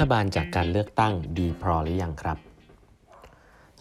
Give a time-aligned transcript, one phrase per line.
[0.00, 2.38] ฐบาลจากการเลือกตั้งดีพอหรือยังครับ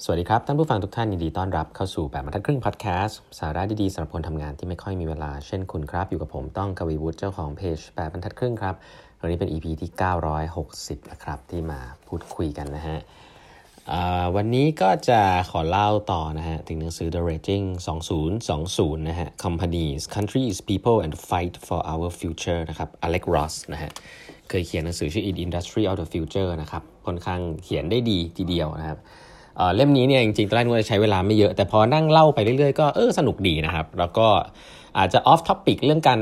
[0.03, 8.75] สวัสดีครับ ท่านผู้ฟังทุกท่านยินดีต้อนรับเข้าสู่แบบบรรทัดครึ่งพอดแคสต์สาระดีๆสำหรับคนทำงานที่ไม่ค่อยมีเวลาเช่นคุณครับ อยู่กับผมต้องกวีวุฒิเจ้าของเพจแบบบรรทัดครึ่งครับ
[9.19, 9.91] วันนี้เป็น EP ที่
[10.51, 12.97] 960นะครับที่มาพูดคุยกันนะฮะ
[14.35, 17.65] วันนี้ก็จะขอเล่าต่อนะฮะ ถึงหนังสือ The Raging
[18.33, 23.91] 2020 นะฮะ Companies Countries People and Fight for Our Future นะครับ Alex Ross นะฮะ
[24.49, 28.99] เคยเขียนหนังสือชื่อ The Industry of the Future นะครับค่อนข้างเขียนได้ดีทีเดียวนะครับ
[29.75, 34.27] เล่มนี้เนี่ยจริงๆตอนแรกว่าจะใช้เวลาไม่เยอะ แต่พอนั่งเล่าไปเรื่อยๆก็เออสนุกดีนะครับ แล้วก็
[34.97, 36.21] อาจจะ off topic เรื่องการ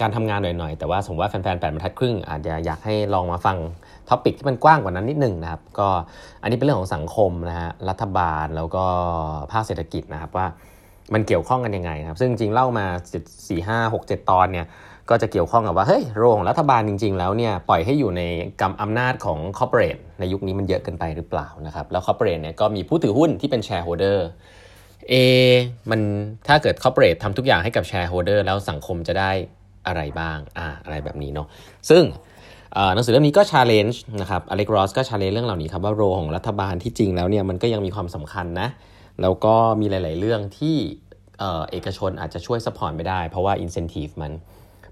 [0.00, 3.56] การทำงานหน่อยๆ แต่ว่าผมว่าแฟนๆแปดบรรทัดครึ่งอาจจะอยากให้ลองมาฟัง
[4.08, 5.88] topic ที่มันกว้างกว่านั้นนิดนึงนะครับ ก็
[6.42, 8.84] อันนี้เป็นเรื่องของสังคมนะฮะรัฐบาลแล้วก็
[9.52, 10.46] ภาคเศรษฐกิจนะครับว่า
[11.14, 12.86] มันเกี่ยวข้องกันยังไงครับ ซึ่งจริงๆเล่ามา
[13.48, 14.66] สี่ห้าหกเจ็ดตอนเนี่ย
[15.09, 18.21] ก็จะเกี่ยวข้องกับว่าเฮ้ยโรงของรัฐบาลจริงๆ แล้วเนี่ยปล่อยให้อยู่ใน
[18.61, 24.27] กำอำนาจของคอร์เปอเรทในยุคนี้มันเยอะเกินไปหรือเปล่านะครับแล้วคอร์เปอเรทเนี่ยก็มีผู้ถือหุ้นที่เป็นแชร์โฮเดอร์
[25.09, 25.13] เอ
[25.89, 26.01] มัน
[26.47, 29.31] ถ้าเกิดคอร์เปอเรททำทุกอย่างให้กับแชร์โฮเดอร์แล้วสังคมจะได้
[29.87, 31.47] อะไรบ้างอ่าอะไรแบบนี้เนาะ
[31.89, 32.03] ซึ่ง
[32.93, 38.67] หนังสือเล่มนี้ก็ชาเลนจ์นะครับอเล็กรอสก็ชาเลนจ์เรื่องเหล่านี้ครับว่าโรของรัฐบาลที่จริงแล้วเนี่ยมันก็ยังมีความสำคัญนะ
[39.21, 40.77] แล้วก็มีหลาย ๆ เรื่องที่
[41.39, 44.31] เอกชนอาจจะช่วยสปอร์ตไม่ได้ เพราะว่าอินเซนティブมัน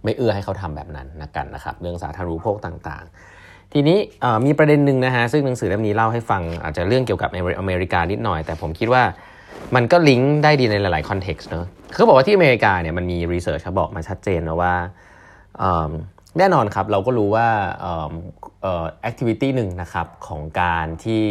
[0.05, 3.99] ไม่เอื้อให้เขาทำแบบนั้นนะกันนะครับเรื่องสาธารณูปโภคต่างๆ ทีนี้
[4.47, 9.03] มีประเด็นหนึ่งนะฮะซึ่งหนังสือเล่มนี้เล่าให้ฟังอาจจะเรื่องเกี่ยวกับอเมริกานิดหน่อย แต่ผมคิดว่า
[9.75, 14.75] มันก็ลิงก์ได้ดีในหลายๆ context เนอะเขาบอกว่าที่อเมริกาเนี่ยมันมี research เขาบอกมาชัดเจนนะว่า
[16.39, 17.47] แน่นอนครับเราก็รู้ว่า
[18.63, 21.25] activity หนึ่งนะครับของการที่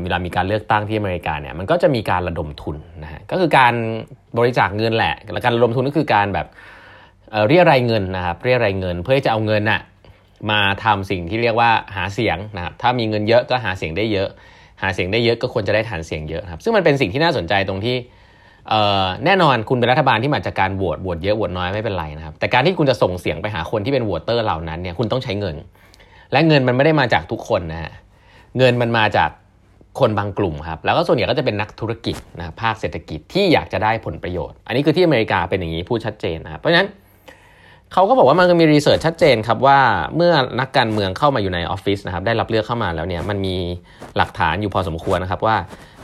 [0.00, 3.74] มีเวลามีการเลือกตั้งที่อเมริกาเนี่ยมันก็จะมีการระดมทุนนะฮะก็คือการ
[4.38, 6.46] บริจาคเงินแหละ และการระดมทุนก็คือการแบบ
[7.48, 9.80] เรียรายเงินนะครับเรียรายเงิน เพื่อจะเอาเงินน่ะ
[10.50, 14.28] มาทำสิ่งที่เรียกว่าหาเสียงนะครับถ้ามีเงินเยอะก็หาเสียงได้เยอะ
[14.82, 17.96] หาเสียงได้เยอะก็ควรจะได้ฐานเสียงเยอะครับซึ่งมันเป็นสิ่งที่น่าสนใจตรงที่
[19.24, 25.56] แน่นอนคุณเป็นรัฐบาลที่มาจากการโหวตโหวตเยอะโหวตน้อยไม่เป็นไรนะครับแต่การที่คุณจะส่งเสียงไปหาคนที่เป็นโหวตเตอร์เหล่านั้นเนี่ยคุณต้องใช้เงิน
[26.32, 27.92] และเงินมันไม่ได้มาจากทุกคนนะฮะ
[28.58, 29.30] เงินมันมาจาก
[30.00, 36.88] คนบางกลุ่มครับแล้วก็ส่วนใหญ่ก็จะเป็นนักธุรกิจนะภาคเศรษฐกิจที่อยากจะได้ผลประโยชน์ อันนี้คือที่อเมริกาเป็นอย่างนี้พูดชัดเจนนะครับเพราะฉะนั้น
[37.92, 39.78] เขาก็บอกว่ามันก็มีรีเสิร์ชชัดเจนครับว่า
[40.16, 43.56] เมื่อนักการเมืองเข้ามาอยู่ในออฟฟิศนะครับได้รับเลือกเข้ามาแล้วเนี่ยมันมี
[44.16, 45.56] หลักฐานอยู่พอสมควรนะครับว่า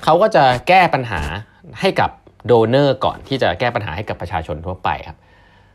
[0.05, 1.23] เขาก็จะแก้ปัญหา
[1.81, 2.11] ให้กับ
[2.47, 5.17] โดเนอร์ก่อนที่จะแก้ปัญหาให้กับประชาชนทั่วไปครับ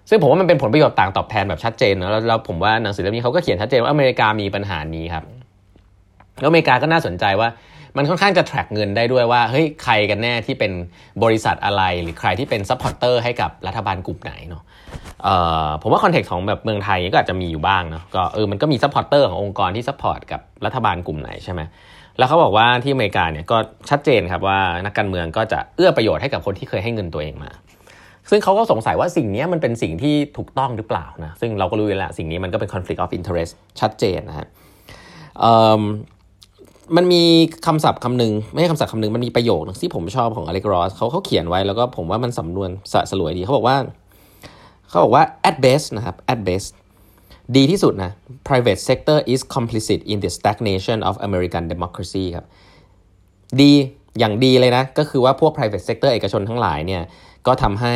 [0.10, 5.24] ซึ่งผมว่ามันเป็นผลประโยชน์ต่างตอบแทนแบบชัดเจนนะแล้วผมว่าหนังสือเล่มนี้เขาก็เขียนชัดเจนว่าอเมริกามีปัญหานี้ครับ
[6.40, 7.50] แล้วอเมริกาก็น่าสนใจว่า
[7.98, 10.72] มันค่อนข้างจะ track เงินได้ด้วยว่าเฮ้ยใครกันแน่ที่เป็น
[11.24, 14.64] บริษัทอะไร หรือใครที่เป็น supporter ให้กับรัฐบาลกลุ่มไหนเนาะ
[15.82, 21.62] ผมว่า context ของแบบเมืองไทยก็อาจจะมีอยู่บ้างเนาะก็เออมันก็มี supporter ขององค์กรที่ support กับรัฐบาลกลุ่มไหนใช่ไหม
[22.18, 23.58] แล้วเขาบอกว่าที่อเมริกาเนี่ยก็
[23.90, 27.52] ชัดเจนครับว่านักการเมืองก็จะเอื้อประโยชน์ให้กับคนที่เคยให้เงินตัวเองมา
[28.30, 34.48] ซึ่งเขาก็สงสัยว่าสิ่งนี้มันเป็นสิ่งที่ถูกต้องหรือเปล่านะซึ่งเราก็รู้อยู่แล้วสิ่งนี้มันก็เป็น conflict of interest ชัดเจนนะฮะ
[36.98, 37.24] มันมี
[37.68, 43.78] คำศัพท์คำหนึ่งไม่ใช่คำศัพท์คำหนึ่งมันมีประโยคที่ผมชอบของอเล็กรอสเขาเขาเขียนไว้แล้วก็ผมว่ามันสำนวนสะสลวยดีเขาบอกว่า
[44.90, 46.70] เขาบอกว่า at best นะครับ at best
[47.58, 48.12] ดีที่สุดนะ
[48.48, 52.46] private sector is complicit in the stagnation of American democracy ครับ
[53.62, 53.72] ดี
[54.20, 57.02] อย่างดีเลยนะ ก็คือว่าพวก private sector เอกชนทั้งหลายเนี่ย
[57.48, 57.96] ก็ทำให้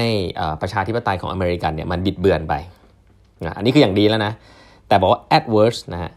[0.62, 2.54] ประชาธิปไตยของอเมริกันเนี่ยมันบิดเบือนไป
[3.58, 4.34] อันนี้คืออย่างดีแล้วนะ
[4.88, 6.12] แต่บอกว่า at worst นะฮะ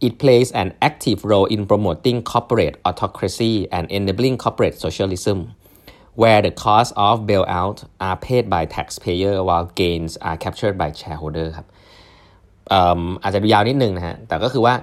[0.00, 5.38] it plays an active role in promoting corporate autocracy and enabling corporate socialism
[6.20, 11.46] where the cost of bailout are paid by taxpayer while gains are captured by shareholder
[11.56, 11.66] ครับ
[13.22, 14.74] อาจจะดูยาวนิดนึงนะฮะ แต่ก็คือว่า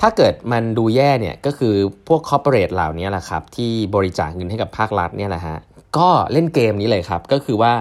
[0.00, 1.74] ถ้าเกิดมันดูแย่เนี่ยก็คือ
[2.08, 5.58] พวก corporate เหล่านี้แหละครับที่บริจาคเงินให้กับภาครัฐเนี่ยแหละฮะ
[5.98, 7.72] ก็เล่นเกมนี้เลยครับ ก็คือว่า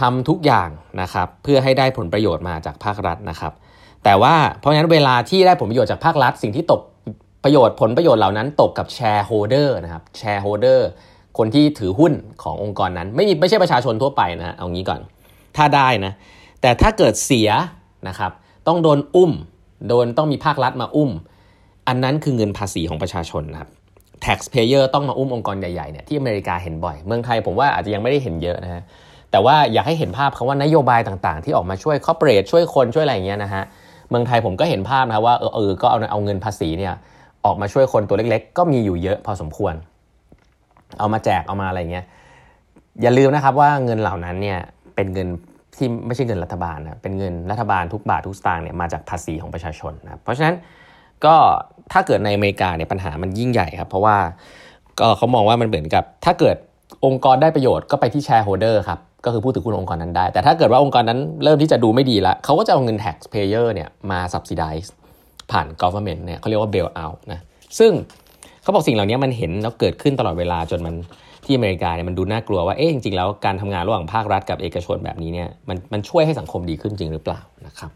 [0.00, 0.68] ทำทุกอย่าง
[1.00, 3.52] นะครับเพื่อให้ได้ผลประโยชน์มาจากภาครัฐนะครับ
[4.04, 6.80] แต่ว่าเพราะฉะนั้นเวลาที่ได้ผลประโยชน์จากภาครัฐ สิ่งที่ตก
[7.44, 10.88] ประโยชน์ผลประโยชน์เหล่านั้นตกกับ shareholder นะครับ shareholder
[11.38, 12.12] คนที่ถือหุ้น
[12.42, 15.00] ขององค์กรนั้น ไม่มีไม่ใช่ประชาชนทั่วไปนะเอางี้ก่อน
[15.56, 16.12] ถ้าได้นะ
[16.60, 17.50] แต่ถ้าเกิดเสีย
[18.08, 18.32] นะครับ
[18.66, 19.32] ต้องโดนอุ้ม
[19.88, 21.10] โดนต้องมีภาครัฐมาอุ้ม
[21.88, 23.70] อันนั้นคือเงินภาษีของประชาชนนะครับ
[24.24, 28.82] taxpayer ต้องมาอุ้มองค์กรใหญ่ๆเนี่ยที่อเมริกาเห็นบ่อย เมืองไทยผมว่าอาจจะยังไม่ได้เห็นเยอะนะฮะ
[29.30, 33.64] แต่ว่าอยากให้เห็นภาพคาว่านโยบายต่างๆ ที่ออกมาช่วยคอร์เปอเรทช่วยคนช่วยอะไรอย่างเงี้ยนะฮะ
[34.10, 36.94] เมืองไทยผมก็เห็นภาพนะว่าเออเออก็เอาเอาเงินภาษีเนี่ย
[37.44, 39.74] ออกมาช่วยคนตัวเล็กๆ ก็มีอยู่เยอะพอสมควร
[40.98, 42.06] เอามาแจกเอามาอะไรเงี้ย
[43.02, 44.58] อย่าลืมนะครับว่าเงินเหล่านั้นเนี่ย
[44.94, 45.28] เป็นเงิน
[45.76, 50.54] ที่ไม่ใช่เงินรัฐบาลนะเป็นเงินรัฐบาลทุกบาททุกสตางค์เนี่ยมาจากภาษีของประชาชนนะเพราะฉะนั้น
[51.24, 51.34] ก็
[51.92, 54.16] ถ้าเกิดในอเมริกาเนี่ยปัญหามันยิ่งใหญ่ครับ เพราะว่า
[55.00, 56.56] ก็เขามองว่ามันเหมือนกับ ถ้าเกิด
[57.06, 64.88] องค์กรได้ประโยชน์ก็ไปที่ shareholder ครับ ก็คือผู้ถือหุ้นองค์กรนั้นได้ แต่ถ้าเกิดว่าองค์กรนั้นเริ่มที่จะดูไม่ดีละเขาก็จะเอาเงิน taxpayer เนี่ยมา subsidize
[65.50, 67.40] ผ่าน government เนี่ยเขาเรียกว่า bail out นะ
[67.78, 67.92] ซึ่ง
[68.62, 70.94] เขาบอกสิ่งเหล่านี้มันเห็นแล้วเกิดขึ้นตลอดเวลาจนมัน
[71.44, 77.90] ที่อเมริกาเนี่ยมันดูน่ากลัวว่าเอ๊ะจริงๆแล้วการทำงานระหว่างภาครัฐกับเอกชนแบบนี้เนี่ยมันมันช่วยให้สังคมดีขึ้นจริงหรือเปล่านะครับ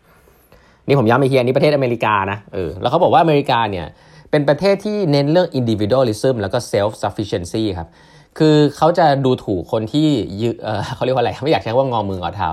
[0.86, 3.86] นี่ผมย้ำอีกทีอันนี้ประเทศอเมริกานะเออแล้วเขาบอกว่าอเมริกาเนี่ย
[4.30, 7.88] เป็นประเทศที่เน้นเรื่อง individualism แล้วก็ self sufficiency ครับ
[8.38, 10.06] คือเขาจะดูถูกคนที่
[10.40, 12.48] ยืเออเขาเรียกว่าอะไรไม่อยากใช้ว่างอมืองอเท้า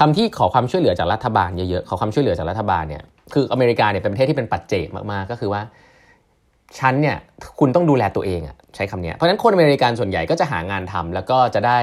[0.00, 3.02] คำที่ขอความช่วยเหลือจากรัฐบาลเยอะๆขอความช่วยเหลือจากรัฐบาลเนี่ย
[3.34, 5.62] คืออเมริกาเนี่ยเป็นประเทศที่เป็นปัจเจกมากๆก็คือว่า
[6.78, 7.16] ฉันเนี่ย
[7.58, 11.78] คุณต้องดูแลตัวเองอะใช้คำนี้เพราะฉะนั้นคนอเมริกันส่วนใหญ่ก็จะหางานทำแล้วก็จะได้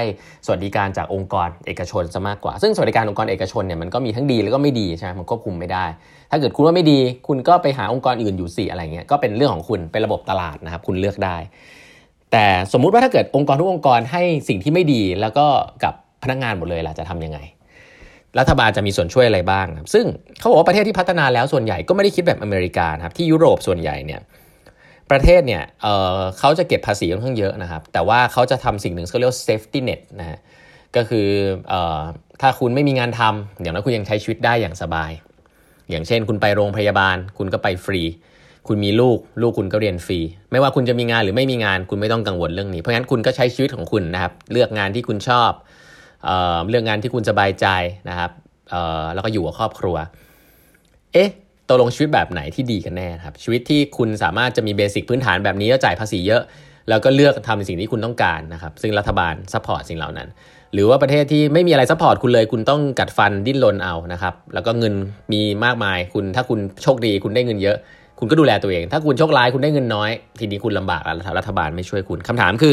[0.46, 5.84] สวัสดิการจากองค์กรเอกชนซะมากกว่า ซึ่งสวัสดิการองค์กรเอกชนเนี่ยมันก็มีทั้งดีแล้วก็ไม่ดีใช่ไหมมันควบคุมไม่ได้
[6.30, 6.98] ถ้าเกิดคุณว่าไม่ดี
[7.28, 11.36] คุณก็ไปหาองค์กรอื่นอยู่สิอะไรเงี้ยก็เป็นเรื่องของคุณเป็นระบบตลาดนะครับคุณเลือกได้
[12.32, 15.46] แต่สมมุติว่าถ้าเกิดองค์กรทุกองค์กรให้สิ่งที่ไม่ดีแล้วก็
[15.84, 17.38] กับพนักงานหมดเลยล่ะจะทํำยังไง
[18.38, 20.04] รัฐบาลจะมีส่วนช่วยอะไรบ้างซึ่ง
[20.38, 24.20] เขาบอกว่าประเทศที่พัฒนาแล้วส่วนใหญ่ก็ไม่ได้คิดแบบอเมริกาครับที่ยุโรปส่วนใหญ่เนี่ย
[25.10, 30.38] ประเทศเนี่ยเเขาจะเก็บภาษีค่อนข้างเยอะนะครับ แต่ว่าเขาจะทำสิ่งหนึ่งเขาเรียกว่า safety net นะฮะ
[30.96, 31.28] ก็คือ
[31.72, 31.74] อ
[32.40, 35.10] ถ้าคุณไม่มีงานทำอย่างนั้นคุณยังใช้ชีวิตได้อย่างสบาย
[35.90, 38.02] อย่างเช่น คุณไปโรงพยาบาล คุณก็ไปฟรี
[38.68, 40.18] คุณมีลูกลูกคุณก็เรียนฟรี
[40.50, 45.50] ไม่ว่าคุณจะมีงานหรือไม่มีงานคุณไม่ต้องกังวลเรื่องนี้ เพราะงั้นคุณก็ใช้ชีวิตของคุณนะครับ เลือกงานที่คุณชอบ
[46.24, 46.30] เอ
[46.70, 47.66] เลือกงานที่คุณสบายใจ
[48.08, 48.30] นะครับ
[49.14, 49.96] แล้วก็อยู่กับครอบครัว
[51.12, 51.30] เอ๊ะ
[51.68, 56.42] ตกลงชีวิตแบบไหนที่ดีกันแน่ครับ ชีวิตที่คุณสามารถจะมี basic พื้นฐานแบบนี้แล้วจ่ายภาษีเยอะ
[56.88, 60.28] แล้วก็เลือกทำในสิ่งที่คุณต้องการนะครับซึ่งรัฐบาล support สิ่งเหล่านั้น
[60.72, 64.94] หรือว่าประเทศที่ไม่มีอะไร support คุณเลยคุณต้องกัดฟันดิ้นรนเอานะครับแล้วก็เงิน
[65.32, 67.76] มีมากมายคุณถ้าคุณโชคดีคุณได้เงินเยอะ
[68.24, 72.72] คุณก็ดูแลตัวเอง ถ้าคุณโชคร้ายคุณได้เงินน้อย ทีนี้คุณลำบากแล้วรัฐบาลไม่ช่วยคุณคำถามคือ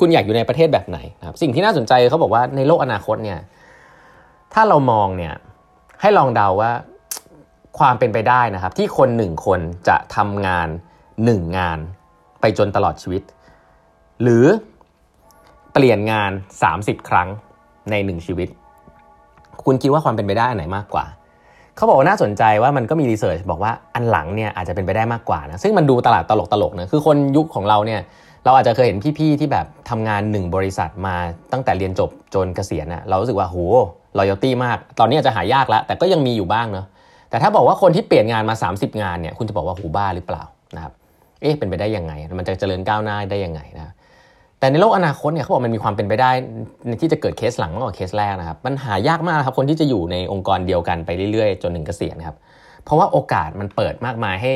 [0.00, 3.40] คุณอยากอยู่ในประเทศแบบไหนครับสิ่งที่น่าสนใจเขาบอกว่าในโลกอนาคตเนี่ย
[4.54, 5.34] ถ้าเรามองเนี่ย
[6.00, 6.72] ให้ลองเดาว่า
[7.78, 10.68] ความเป็นไปได้นะครับ ที่คนหนึ่งคนจะทำงาน
[11.24, 11.78] หนึ่งงาน
[12.40, 13.22] ไปจนตลอดชีวิต
[14.22, 14.44] หรือ
[15.72, 16.30] เปลี่ยนงาน
[16.70, 17.28] 30 ครั้ง
[17.90, 18.48] ในหนึ่งชีวิต
[19.64, 21.04] คุณคิดว่าความเป็นไปได้อันไหนมากกว่า
[21.80, 28.00] เขาบอกว่าน่าสนใจว่ามันก็มีรีเสิร์ชบอกว่าอันหลังเนี่ยอาจจะเป็นไปได้มากกว่านะซึ่งมันดูตลาดตลกตลกนะคือคนยุคของเราเนี่ย
[28.44, 31.16] เราอาจจะเคยเห็นพี่ๆที่แบบทำงานหนึ่งบริษัทมา
[31.52, 33.56] ตั้งแต่เรียนจบจนเกษียณนะเรารู้สึกว่าโห
[34.18, 36.86] รอยัลตี้มาก ตอนนี้อาจจะหายากแล้ว แต่ก็ยังมีอยู่บ้างเนาะ
[37.30, 40.42] แต่ถ้าบอกว่าคนที่เปลี่ยนงานมา 30 งานเนี่ยคุณจะบอกว่าหูบ้าหรือเปล่า
[40.76, 40.92] นะครับ
[41.40, 43.79] เอ๊ะเป็นไปได้ยังไง มันจะเจริญก้าวหน้าได้ยังไงนะ
[44.60, 46.30] แต่ในโลกอนาคตเนี่ยเขาบอกมันมีความเป็นไปได้
[47.00, 52.36] ที่จะเกิดเคสหลังมากกว่าเคสแรกนะครับมันหายากมากครับคนที่จะอยู่ในองค์กรเดียวกันไปเรื่อยๆ จนถึงเกษียณครับ
[52.84, 54.52] เพราะว่าโอกาสมันเปิดมากมายให้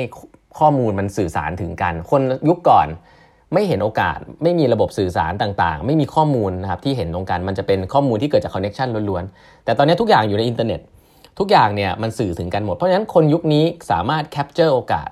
[0.59, 2.87] ข้อมูลมันสื่อสารถึงกัน คนยุคก่อน
[3.53, 10.81] ไม่เห็นโอกาสไม่มีระบบสื่อสารต่างๆ ไม่มีข้อมูลนะครับที่เห็นตรงกันมันจะเป็นข้อมูลที่เกิดจาก connection ล้วนๆ แต่ตอนนี้ทุกอย่างอยู่ในอินเทอร์เน็ต
[11.39, 15.11] ทุกอย่างเนี่ยมันสื่อถึงกันหมด เพราะฉะนั้นคนยุคนี้สามารถ capture โอกาส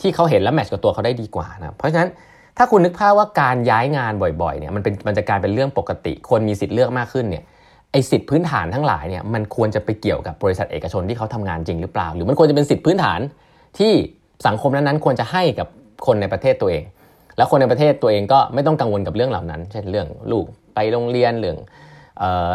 [0.00, 2.10] ที่เขาเห็นและ match กับตัวเขาได้ดีกว่านะเพราะฉะนั้น
[2.58, 7.44] ถ้าคุณนึกภาพว่าการย้ายงานบ่อยๆเนี่ยมันเป็นมันจะกลายเป็นเรื่องปกติ คนมีสิทธิ์เลือกมากขึ้นเนี่ย
[7.92, 13.20] ไอ้สิทธิพื้นฐานทั้งหลายเนี่ยมันควรจะไปเกี่ยวกับบริษัทเอกชนที่เขาทำงานจริงหรือเปล่า หรือมันควรจะเป็นสิทธิพื้นฐาน
[13.78, 13.92] ที่
[14.46, 15.68] สังคมนั้นๆควรจะให้กับ
[16.06, 16.84] คนในประเทศตัวเอง
[17.36, 21.58] แล้วคนในประเทศตัวเองก็ไม่ต้องกังวลกับเรื่องเหล่านั้น เช่นเรื่องลูกไปโรงเรียนเรื่อง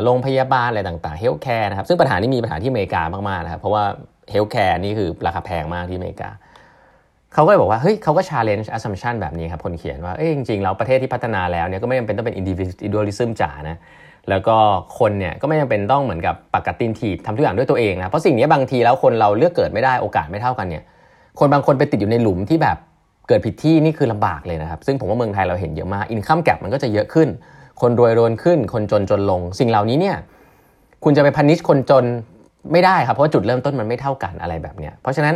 [0.04, 3.84] โรงพยาบาลอะไรต่างๆ healthcare นะครับซึ่งปัญหานี้มีปัญหาที่อเมริกามากๆนะครับเพราะว่า
[4.32, 6.30] healthcare นี่คือราคาแพงมากที่อเมริกา
[7.34, 13.78] เขาก็เลยบอกว่าเฮ้ยเขาก็ challenge assumption แบบนี้ครับคนเขียนว่าเอ้ยจริงๆแล้วประเทศที่พัฒนาแล้วเนี่ยก็ไม่จำเป็นต้องเป็น individualism จ๋านะ
[14.30, 14.56] แล้วก็
[15.00, 20.84] คนเนี่ยก็ไม่จำเป็นต้องเหมือนกับปากกัดตีนถีบทำทุกอย่างด้วยตัวเองนะเพราะสิ่งนี้บางทีแล้วคนเราเลือกเกิดไม่ได้โอกาสไม่เท่ากันเนี่ย
[21.40, 22.78] คนบางคนไปติดอยู่ในหลุมที่แบบ
[23.28, 27.28] เกิดผิดที่นี่คือลำบากเลยนะครับ ซึ่งผมว่าเมืองไทยเราเห็นเยอะมากอินคัมแกรมันก็จะเยอะขึ้น
[27.82, 30.18] คนรวยรวนขึ้น คนจนจนลง สิ่งเหล่านี้เนี่ย
[31.04, 32.06] คุณจะไปพันิชคนจน
[32.72, 35.36] ไม่ได้ครับเพราะจุดเริ่มต้นมันไม่เท่ากันอะไรแบบเนี้ยเพราะฉะนั้น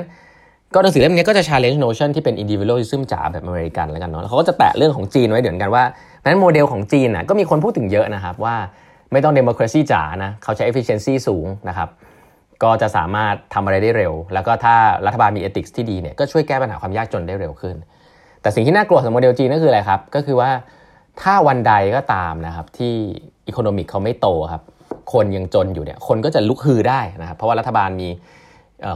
[0.73, 5.83] ก็หนังสือเล่มนี้ก็จะ challenge notion ที่เป็น individualism จ๋าแบบอเมริกันแล้วกันเนาะเขาก็จะแปะเรื่องของจีนไว้เดี๋ยวกันว่า
[6.23, 8.55] นั้นโมเดลของจีนน่ะก็มีคนพูดถึงเยอะนะครับว่า
[9.11, 11.89] ไม่ต้อง democracy จ๋านะเขาใช้ efficiency สูงนะครับ
[12.63, 17.75] ก็จะสามารถทำอะไรได้เร็ว แล้วก็ถ้ารัฐบาลมี ethics ที่ดีเนี่ยก็ช่วยแก้ปัญหาความยากจนได้เร็วขึ้น
[18.41, 20.49] แต่สิ่งที่น่ากลัวสำหรับโมเดลจีนก็คืออะไรครับก็คือว่า
[21.21, 22.93] ถ้าวันใดก็ตามนะครับที่
[23.47, 24.61] economic เขาไม่โตครับ
[25.13, 28.09] คนยังจนอยู่เนี่ยคนก็จะลุกฮือได้นะครับเพราะว่ารัฐบาลมี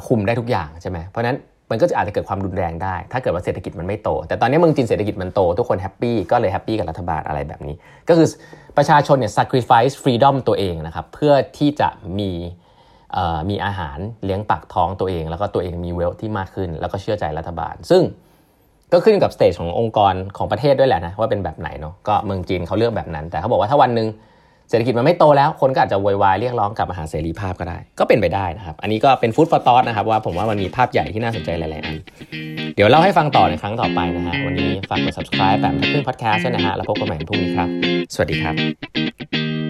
[0.08, 1.38] คุมได้ทุกอย่างใช่ไหมเพราะนั้น
[1.72, 7.76] มันก็จะอาจจะเกิดความรุนแรงได้ ถ้าเกิดว่าเศรษฐกิจมันไม่โต แต่ตอนนี้เมืองจีนเศรษฐกิจมันโต ทุกคน happy ก็เลย happy กับรัฐบาลอะไรแบบนี้
[8.10, 8.28] ก็คือ
[8.78, 12.32] ประชาชนเนี่ย sacrifice freedom ตัวเองนะครับเพื่อที่จะมี
[13.50, 18.02] มีอาหารเลี้ยงปากท้องตัวเอง แล้วก็ตัวเองมี wealth ที่มากขึ้น แล้วก็เชื่อใจรัฐบาล ซึ่ง
[18.94, 24.08] ก็ขึ้นกับ stage ขององค์กรของประเทศด้วยแหละนะว่าเป็นแบบไหนเนาะก็เมืองจีนเขาเลือกแบบนั้น แต่เขาบอกว่าถ้าวันหนึ่ง
[24.72, 31.96] เศรษฐกิจมันไม่โตแล้วคนก็อาจจะโวยวายเรียกร้องกลับมาหาเสรีภาพก็ได้ ก็เป็นไปได้นะครับ อันนี้ก็เป็น food for thought นะครับว่าผมว่ามันมีภาพใหญ่ที่น่าสนใจหลายๆอัน
[32.76, 37.70] เดี๋ยวเล่าให้ฟังต่อในครั้งต่อไปนะฮะวันนี้ฝากกด subscribe แบบทักครึ่งพอดแคสต์ด้วยนะฮะแล้วพบกันใหม่พรุ่งนี้ครับ
[38.14, 39.61] สวัสดีครับ